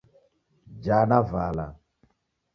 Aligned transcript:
Jaa 0.85 1.03
na 1.11 1.19
vala. 1.33 1.67